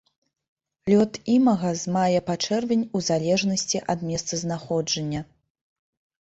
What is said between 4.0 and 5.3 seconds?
месцазнаходжання.